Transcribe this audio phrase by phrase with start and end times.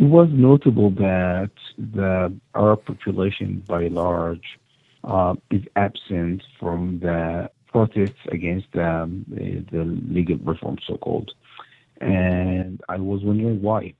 [0.00, 4.58] it was notable that the Arab population, by large,
[5.04, 11.30] uh, is absent from the protests against um, the, the legal reform, so-called.
[12.00, 13.92] And I was wondering why.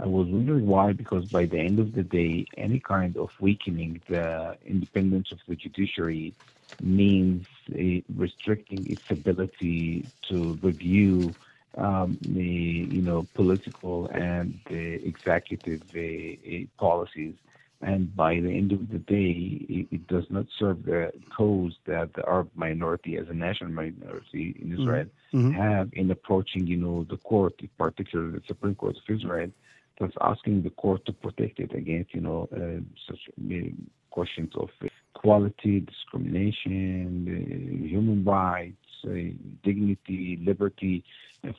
[0.00, 4.00] I was wondering why, because by the end of the day, any kind of weakening
[4.08, 6.34] the independence of the judiciary
[6.80, 11.36] means uh, restricting its ability to review
[11.76, 17.34] um, the you know political and the executive uh, policies
[17.82, 22.12] and by the end of the day, it, it, does not serve the cause that
[22.12, 24.82] the Arab minority, as a national minority in mm-hmm.
[24.82, 25.52] Israel, mm-hmm.
[25.52, 29.50] have in approaching, you know, the court, particularly the Supreme Court of Israel,
[29.98, 33.54] that's asking the court to protect it against, you know, uh, such uh,
[34.10, 34.68] questions of
[35.14, 41.04] equality, discrimination, uh, human rights, uh, dignity, liberty,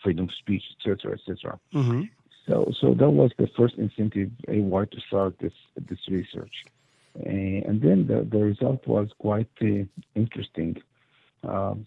[0.03, 1.59] freedom of speech, etc., etc.
[1.73, 2.03] Mm-hmm.
[2.47, 5.53] So, so that was the first incentive I wanted to start this
[5.89, 6.65] this research,
[7.19, 10.77] uh, and then the, the result was quite uh, interesting.
[11.43, 11.85] Um,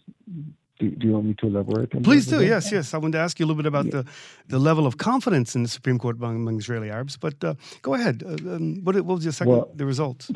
[0.79, 2.03] do, do, you want me to elaborate?
[2.03, 2.43] Please do.
[2.43, 2.93] Yes, yes.
[2.93, 3.91] I wanted to ask you a little bit about yeah.
[3.91, 4.05] the,
[4.47, 7.15] the level of confidence in the Supreme Court among, among Israeli Arabs.
[7.15, 8.23] But uh, go ahead.
[8.25, 10.31] Uh, um, what, what, was your second well, the results?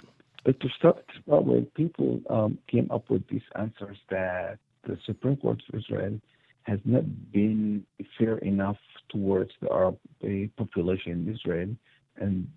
[0.45, 4.59] Uh, to start, well, people um, came up with these answers that
[4.89, 6.19] the Supreme Court of Israel
[6.63, 7.85] has not been
[8.17, 8.77] fair enough
[9.09, 9.97] towards the Arab
[10.57, 11.69] population in Israel,
[12.17, 12.47] and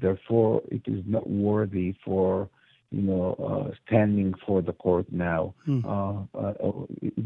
[0.00, 2.48] therefore it is not worthy for
[2.90, 5.54] you know uh, standing for the court now.
[5.66, 5.82] Mm.
[5.84, 6.72] Uh, uh,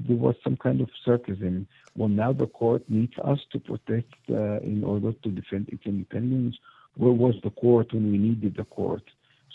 [0.06, 1.66] there was some kind of sarcasm.
[1.96, 6.56] Well, now the court needs us to protect uh, in order to defend its independence.
[6.96, 9.04] Where was the court when we needed the court?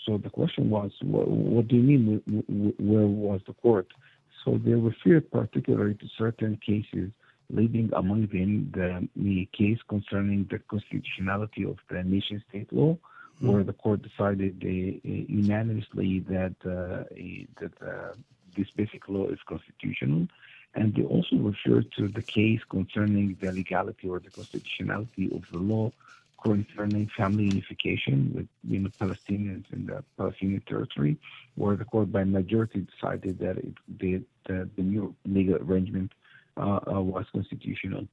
[0.05, 2.75] So the question was, what, what do you mean?
[2.79, 3.87] Where was the court?
[4.43, 7.11] So they referred particularly to certain cases,
[7.49, 13.51] leading among them the, the case concerning the constitutionality of the nation state law, mm-hmm.
[13.51, 17.03] where the court decided uh, unanimously that, uh,
[17.59, 18.13] that uh,
[18.55, 20.27] this basic law is constitutional.
[20.75, 25.59] And they also referred to the case concerning the legality or the constitutionality of the
[25.59, 25.91] law
[26.43, 31.17] concerning family unification with you know, Palestinians in the Palestinian territory,
[31.55, 36.11] where the court by majority decided that it, the, the, the new legal arrangement
[36.57, 38.07] uh, uh, was constitutional.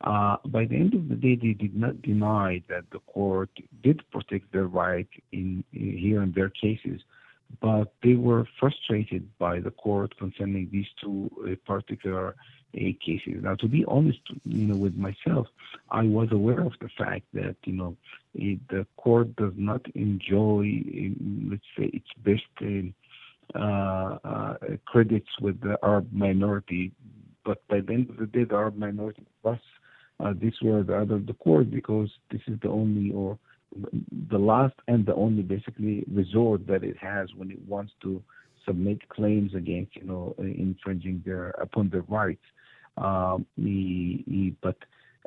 [0.00, 3.50] Uh, by the end of the day, they did not deny that the court
[3.82, 7.00] did protect their right in, in here in their cases,
[7.60, 11.54] but they were frustrated by the court concerning these two uh,
[12.74, 13.42] particular cases.
[13.42, 15.46] Now, to be honest, you know, with myself,
[15.90, 17.96] I was aware of the fact that you know
[18.34, 20.82] it, the court does not enjoy,
[21.50, 22.94] let's say, its best
[23.54, 23.58] uh,
[24.24, 24.54] uh,
[24.86, 26.92] credits with the Arab minority.
[27.44, 29.60] But by the end of the day, the Arab minority plus
[30.20, 33.38] uh, this word out of the court because this is the only or
[34.30, 38.22] the last and the only basically resort that it has when it wants to
[38.66, 42.44] submit claims against you know infringing their upon their rights
[42.96, 43.46] um,
[44.62, 44.76] but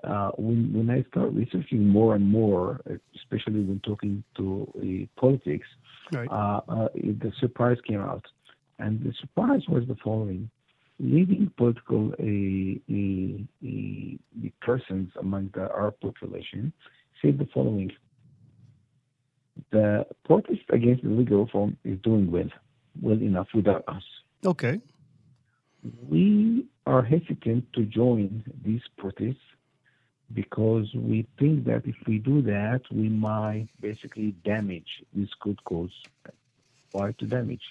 [0.03, 2.81] uh, when, when I start researching more and more,
[3.15, 5.67] especially when talking to uh, politics,
[6.13, 6.29] right.
[6.29, 8.25] uh, uh the surprise came out.
[8.79, 10.49] And the surprise was the following.
[10.99, 12.11] Leading political
[14.61, 16.73] persons among the Arab population
[17.21, 17.91] said the following.
[19.71, 22.49] The protest against the legal reform is doing well,
[23.01, 24.03] well enough without us.
[24.45, 24.79] Okay.
[26.07, 29.37] We are hesitant to join these protests
[30.33, 35.91] because we think that if we do that, we might basically damage this good cause.
[36.91, 37.63] Why to damage?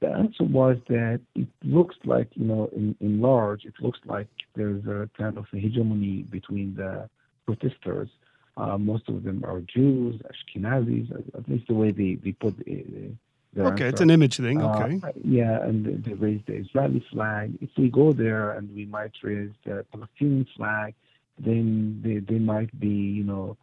[0.00, 4.28] The answer was that it looks like, you know, in, in large, it looks like
[4.54, 7.10] there's a kind of a hegemony between the
[7.44, 8.08] protesters.
[8.56, 13.14] Uh, most of them are Jews, Ashkenazis, at least the way they, they put it
[13.58, 14.62] okay, it's an image thing.
[14.62, 15.00] Uh, okay.
[15.02, 17.56] Uh, yeah, and they raise the Israeli flag.
[17.60, 20.94] If we go there and we might raise the Palestinian flag,
[21.38, 23.56] then they, they might be, you know,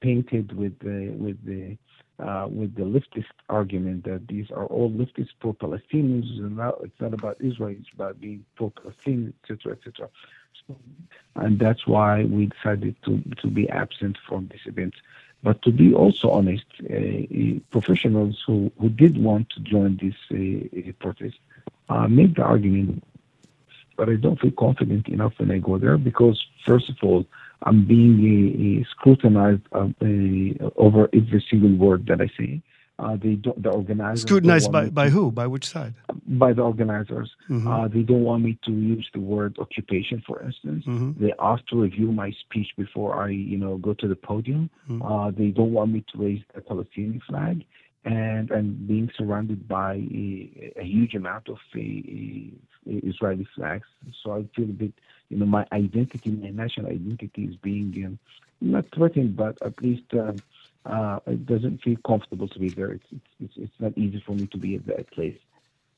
[0.00, 1.76] painted with the with the
[2.20, 7.14] uh, with the leftist argument that these are all leftist pro-Palestinians, and not, it's not
[7.14, 10.08] about Israel; it's about being pro-Palestinian, etc., etc.
[10.66, 10.76] So,
[11.36, 14.94] and that's why we decided to to be absent from this event.
[15.42, 20.14] But to be also honest, uh, uh, professionals who, who did want to join this
[20.30, 21.38] uh, protest
[21.88, 23.02] uh, made the argument,
[23.96, 27.26] but I don't feel confident enough when I go there because, first of all,
[27.62, 29.88] I'm being uh, scrutinized uh,
[30.76, 32.62] over every single word that I say.
[33.00, 33.62] Uh, they don't.
[33.62, 35.30] The organizers scrutinized by, by who?
[35.30, 35.94] By which side?
[36.26, 37.30] By the organizers.
[37.48, 37.66] Mm-hmm.
[37.66, 40.84] Uh, they don't want me to use the word occupation, for instance.
[40.84, 41.24] Mm-hmm.
[41.24, 44.68] They ask to review my speech before I, you know, go to the podium.
[44.88, 45.02] Mm-hmm.
[45.02, 47.64] Uh, they don't want me to raise the Palestinian flag,
[48.04, 51.58] and and being surrounded by a, a huge amount of
[52.84, 53.88] Israeli flags.
[54.22, 54.92] So I feel a bit,
[55.30, 58.18] you know, my identity, my national identity is being um,
[58.60, 60.04] not threatened, but at least.
[60.12, 60.36] Um,
[60.86, 62.92] uh, it doesn't feel comfortable to be there.
[62.92, 63.06] It's,
[63.40, 65.38] it's, it's not easy for me to be at that place.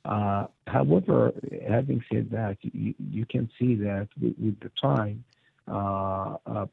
[0.04, 1.32] Uh, however,
[1.68, 5.24] having said that, you, you can see that with, with the time,
[5.68, 6.66] uh, uh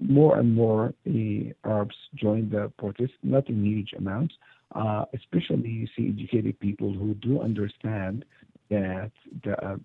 [0.00, 4.34] more and more uh, Arabs join the protest, not in huge amounts.
[4.74, 8.24] Uh, especially, you see educated people who do understand
[8.70, 9.12] that
[9.44, 9.76] the, uh,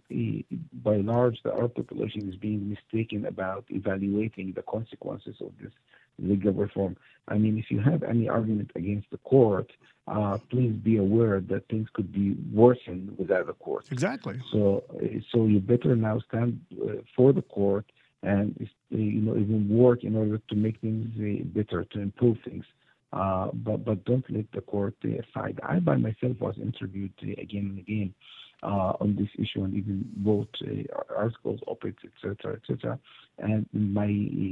[0.84, 5.72] by large the Arab population is being mistaken about evaluating the consequences of this
[6.22, 6.96] legal reform.
[7.28, 9.72] I mean, if you have any argument against the court,
[10.08, 13.86] uh, please be aware that things could be worsened without the court.
[13.92, 14.40] Exactly.
[14.52, 14.84] So,
[15.32, 17.86] so you better now stand uh, for the court
[18.24, 22.66] and you know even work in order to make things uh, better, to improve things.
[23.12, 25.60] Uh, but but don't let the court aside.
[25.64, 30.54] I by myself was interviewed again and again uh, on this issue and even wrote
[30.64, 33.00] uh, articles, op-eds, etc., etc.
[33.38, 34.08] And my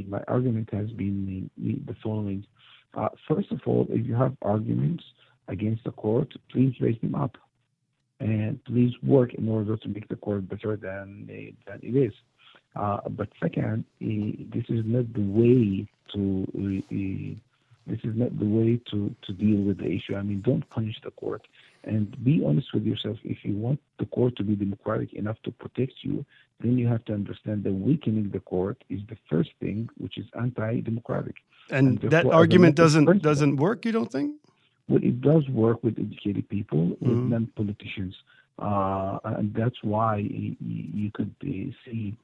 [0.08, 2.46] my argument has been the, following:
[2.94, 5.04] uh, first of all, if you have arguments
[5.48, 7.38] against the court, please raise them up,
[8.20, 11.28] and please work in order to make the court better than
[11.66, 12.14] than it is.
[12.76, 16.46] Uh, but second, this is not the way to
[17.88, 20.16] this is not the way to, to deal with the issue.
[20.16, 21.42] I mean, don't punish the court
[21.84, 23.18] and be honest with yourself.
[23.24, 26.26] If you want the court to be democratic enough to protect you,
[26.60, 30.26] then you have to understand that weakening the court is the first thing which is
[30.40, 31.36] anti-democratic.
[31.70, 33.86] And, and that argument doesn't doesn't work.
[33.86, 34.36] You don't think?
[34.90, 37.30] Well, it does work with educated people, with mm-hmm.
[37.30, 38.16] non-politicians,
[38.60, 42.16] uh, and that's why you could see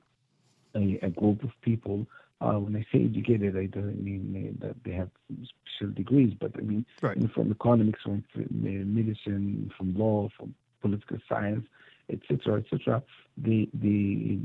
[0.75, 2.07] a, a group of people
[2.51, 6.85] when I say educated, I don't mean that they have special degrees, but I mean
[7.01, 7.17] right.
[7.33, 11.65] from economics, from medicine, from law, from political science,
[12.09, 13.03] etc., etc.
[13.37, 14.39] They they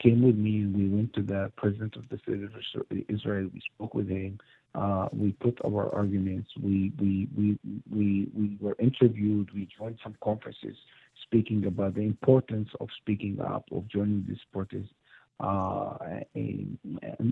[0.00, 0.66] came with me.
[0.66, 3.50] We went to the president of the state of Israel.
[3.52, 4.38] We spoke with him.
[4.74, 6.50] Uh, we put our arguments.
[6.60, 7.58] We we we
[7.90, 9.50] we we were interviewed.
[9.52, 10.76] We joined some conferences
[11.22, 15.01] speaking about the importance of speaking up, of joining these protests uh,
[15.42, 16.78] and,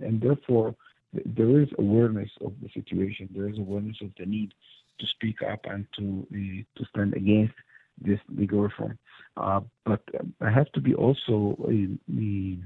[0.02, 0.74] and therefore
[1.12, 3.28] there is awareness of the situation.
[3.34, 4.52] There is awareness of the need
[4.98, 7.54] to speak up and to uh, to stand against
[8.00, 8.98] this legal reform.
[9.36, 10.02] Uh, but
[10.40, 12.56] I have to be also uh,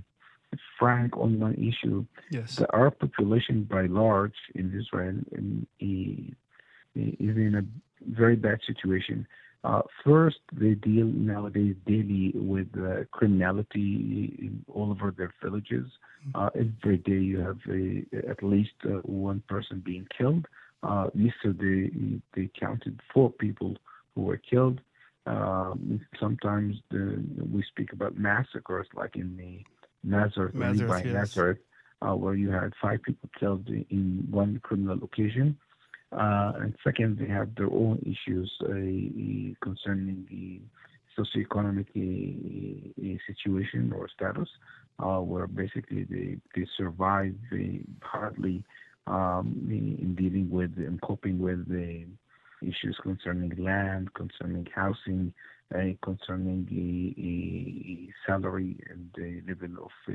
[0.78, 2.04] frank on one issue.
[2.30, 2.56] Yes.
[2.56, 5.66] The Arab population, by large, in Israel, in,
[6.94, 7.64] is in a
[8.10, 9.26] very bad situation.
[9.64, 15.86] Uh, first, they deal nowadays daily with uh, criminality all over their villages.
[16.28, 16.38] Mm-hmm.
[16.38, 20.46] Uh, every day you have a, at least uh, one person being killed.
[20.82, 21.90] Uh, yesterday
[22.34, 23.74] they counted four people
[24.14, 24.80] who were killed.
[25.26, 29.64] Um, sometimes the, we speak about massacres, like in the
[30.02, 31.14] Nazareth, Nazareth yes.
[31.14, 31.58] Nazareth,
[32.02, 35.56] uh, where you had five people killed in one criminal occasion.
[36.14, 40.60] Uh, and second, they have their own issues uh, concerning the
[41.18, 44.48] socioeconomic uh, situation or status,
[45.00, 47.34] uh, where basically they, they survive
[48.00, 48.62] hardly
[49.06, 52.04] um, in dealing with and coping with the
[52.62, 55.32] issues concerning land, concerning housing,
[55.74, 60.14] uh, concerning the salary and the level of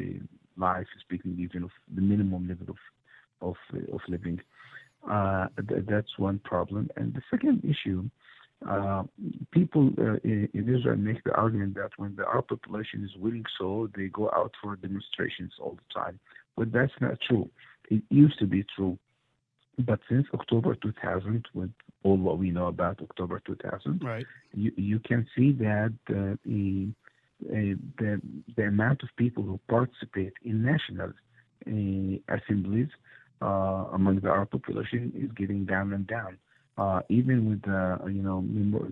[0.58, 2.78] life, speaking even of the minimum level of
[3.42, 3.56] of,
[3.94, 4.40] of living.
[5.08, 6.90] Uh, th- that's one problem.
[6.98, 8.10] And the second issue,
[8.68, 9.04] uh,
[9.52, 13.46] people uh, in, in, Israel make the argument that when the Arab population is willing
[13.58, 16.20] so, they go out for demonstrations all the time.
[16.58, 17.50] But that's not true.
[17.90, 19.00] It used to be true.
[19.80, 21.72] But since October 2000, with
[22.04, 24.26] all what we know about October 2000, right.
[24.54, 26.90] you, you can see that uh, the,
[27.46, 28.22] uh, the,
[28.58, 31.14] the amount of people who participate in national
[31.66, 32.90] uh, assemblies
[33.42, 36.38] among the Arab population is getting down and down.
[36.78, 38.42] Uh, even with uh, you know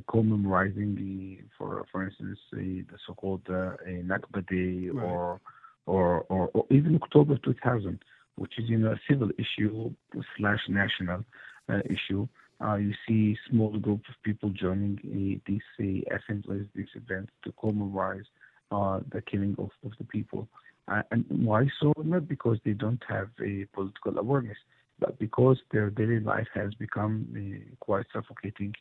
[0.10, 5.06] commemorizing the for for instance the, the so-called uh, Nakba Day right.
[5.06, 5.40] or,
[5.86, 7.98] or, or or even October 2000,
[8.36, 9.90] which is you know a civil issue
[10.38, 11.24] slash national
[11.70, 12.28] uh, issue.
[12.60, 17.54] Uh, you see small group of people joining uh, these uh, assemblies, these events to
[17.54, 18.26] commemorate
[18.72, 20.48] uh, the killing of, of the people.
[20.88, 21.94] And why so?
[22.04, 24.58] Not because they don't have a political awareness.
[25.00, 28.74] but because their daily life has become uh, quite suffocating,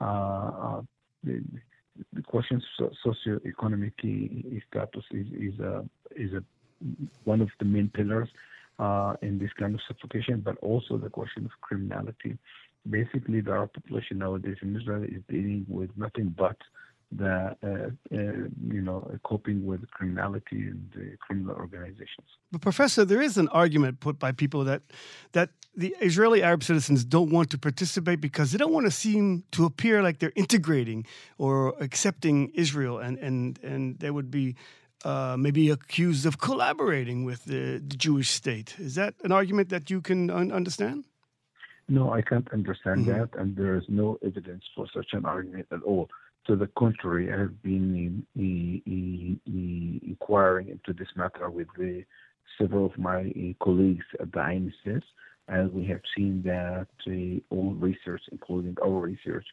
[0.00, 0.80] uh, uh,
[1.24, 1.42] the,
[2.12, 5.84] the question of socioeconomic status is is a
[6.14, 6.42] is a
[7.24, 8.28] one of the main pillars
[8.78, 12.36] uh, in this kind of suffocation, but also the question of criminality.
[12.88, 16.56] Basically, the Arab population nowadays in Israel is dealing with nothing but
[17.12, 18.18] the uh, uh,
[18.72, 22.26] you know coping with criminality and uh, criminal organizations.
[22.50, 24.82] But professor, there is an argument put by people that
[25.32, 29.44] that the Israeli Arab citizens don't want to participate because they don't want to seem
[29.52, 31.06] to appear like they're integrating
[31.38, 34.56] or accepting Israel, and and and they would be.
[35.04, 38.74] Uh, maybe accused of collaborating with the, the, Jewish state.
[38.78, 41.04] Is that an argument that you can un- understand?
[41.88, 43.18] No, I can't understand mm-hmm.
[43.18, 46.08] that, and there is no evidence for such an argument at all.
[46.46, 48.24] To the contrary, I have been
[50.06, 52.04] inquiring into this matter with the,
[52.56, 55.02] several of my colleagues at the INSS,
[55.48, 59.46] and we have seen that uh, all research, including our research,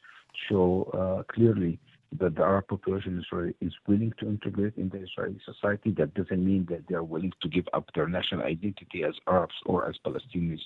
[0.47, 1.79] show uh, clearly
[2.19, 5.91] that the Arab population in Israel is willing to integrate in the Israeli society.
[5.97, 9.55] That doesn't mean that they are willing to give up their national identity as Arabs
[9.65, 10.61] or as Palestinians.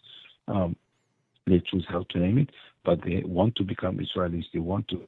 [0.49, 0.75] Um,
[1.45, 2.49] they choose how to name it,
[2.83, 4.43] but they want to become Israelis.
[4.53, 5.07] They want to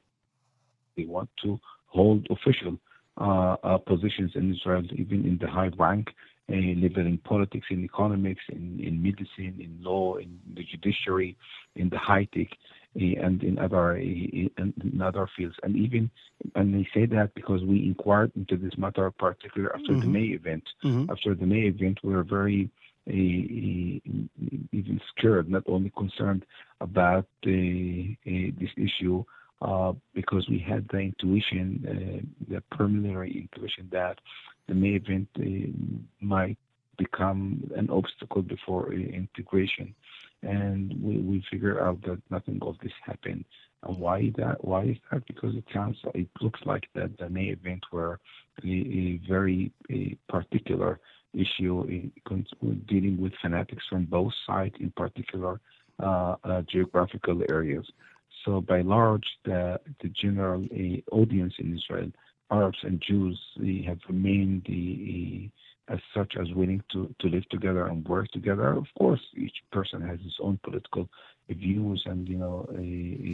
[1.00, 2.78] they want to hold official
[3.20, 6.08] uh, uh, positions in Israel, even in the high rank
[6.50, 11.36] uh, level in politics, in economics, in, in medicine, in law, in the judiciary,
[11.76, 12.48] in the high tech,
[12.96, 15.56] uh, and in other uh, in other fields.
[15.62, 16.10] And even
[16.54, 20.00] and they say that because we inquired into this matter, particularly after mm-hmm.
[20.00, 20.64] the May event.
[20.84, 21.10] Mm-hmm.
[21.10, 22.70] After the May event, we were very
[23.08, 26.44] uh, even scared, not only concerned
[26.80, 29.39] about this issue uh,
[30.14, 34.18] because we had the intuition, uh, the preliminary intuition that
[34.68, 35.44] the May event uh,
[36.20, 36.58] might
[36.96, 39.94] become an obstacle before integration.
[40.42, 43.44] And we, we figured out that nothing of this happened.
[43.82, 44.62] And why that?
[44.64, 45.26] Why is that?
[45.26, 48.20] Because it sounds, it looks like that the May event were
[48.64, 51.00] a, a very a particular
[51.34, 52.12] issue in,
[52.86, 55.60] dealing with fanatics from both sides, in particular
[56.02, 57.86] uh, uh, geographical areas.
[58.44, 62.10] So by large, the, the general uh, audience in Israel,
[62.50, 67.86] Arabs and Jews, they have remained uh, as such as willing to, to live together
[67.86, 68.72] and work together.
[68.72, 71.08] Of course, each person has his own political
[71.48, 72.66] views and you know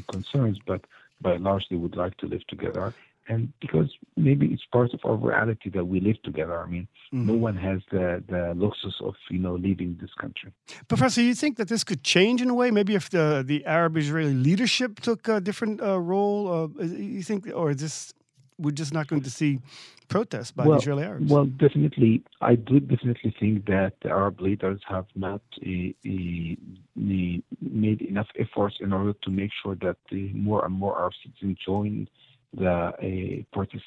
[0.08, 0.80] concerns, but
[1.20, 2.94] by large, they would like to live together
[3.28, 6.61] and because maybe it's part of our reality that we live together.
[6.61, 7.26] I mean, mm-hmm.
[7.26, 10.52] no one has the the luxus of you know leaving this country.
[10.88, 12.71] Professor, you think that this could change in a way?
[12.71, 17.49] Maybe if the the Arab Israeli leadership took a different uh, role, uh, you think,
[17.54, 18.12] or is this
[18.59, 19.61] we're just not going to see
[20.09, 21.30] protests by well, the Israeli Arabs?
[21.30, 26.54] Well, definitely, I do definitely think that the Arab leaders have not uh, uh,
[26.95, 31.59] made enough efforts in order to make sure that the more and more Arab citizens
[31.64, 32.09] join
[32.56, 33.84] the protest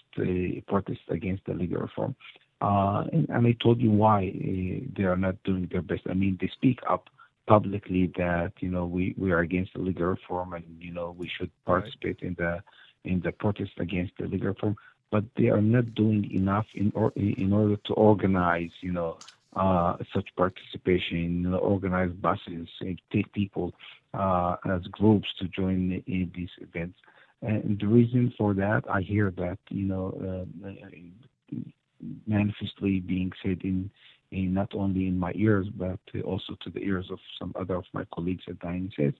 [0.67, 2.15] protest against the legal reform.
[2.61, 6.01] Uh, and, and, I told you why uh, they are not doing their best.
[6.09, 7.09] I mean, they speak up
[7.47, 11.29] publicly that you know we, we are against the legal reform and you know we
[11.37, 12.61] should participate in the
[13.05, 14.75] in the protest against the legal reform,
[15.09, 19.17] but they are not doing enough in or in order to organize you know
[19.55, 22.67] uh, such participation, you know, organize buses,
[23.11, 23.73] take people
[24.13, 26.97] uh, as groups to join in these events.
[27.41, 30.69] And the reason for that, I hear that, you know, uh,
[32.27, 33.89] manifestly being said in,
[34.31, 37.85] in, not only in my ears, but also to the ears of some other of
[37.93, 39.13] my colleagues at INSS.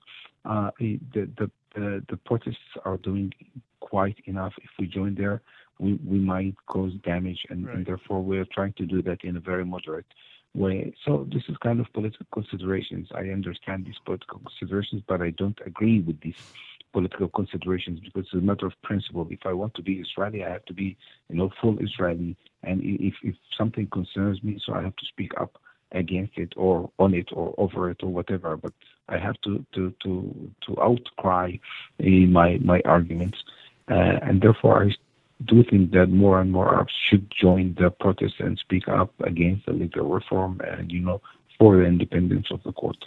[0.46, 3.32] Uh, the, the, the, the protests are doing
[3.80, 4.54] quite enough.
[4.58, 5.42] If we join there,
[5.80, 7.78] we, we might cause damage, and, right.
[7.78, 10.06] and therefore we're trying to do that in a very moderate
[10.54, 10.94] way.
[11.06, 13.08] So this is kind of political considerations.
[13.16, 16.52] I understand these political considerations, but I don't agree with these
[16.92, 19.28] political considerations because it's a matter of principle.
[19.30, 20.98] If I want to be Israeli, I have to be,
[21.30, 22.36] you know, full Israeli.
[22.64, 25.60] And if, if something concerns me, so I have to speak up
[25.92, 28.58] against it or on it or over it or whatever.
[28.58, 28.74] But
[29.08, 31.58] I have to to to to outcry
[32.00, 33.38] my my arguments,
[33.90, 34.96] uh, and therefore I
[35.46, 39.66] do think that more and more Arabs should join the protest and speak up against
[39.66, 41.22] the legal reform and you know
[41.58, 42.98] for the independence of the court.